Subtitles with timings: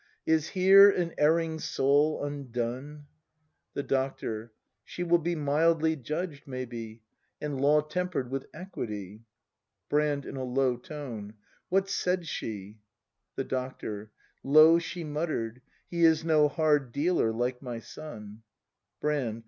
[0.25, 3.05] ]Is here an erring soul undone?
[3.75, 4.51] The Doctor.
[4.83, 7.03] She will be mildly judged, maybe;—
[7.39, 9.21] And Law temper'd with equity.
[9.89, 10.25] Brand.
[10.25, 11.35] [In a low tone.]
[11.69, 12.79] What said she?
[13.35, 14.11] The Doctor.
[14.43, 15.57] Low she mutter'd:
[15.91, 18.41] H e Is no hard dealer, like my son.
[19.01, 19.39] Brand.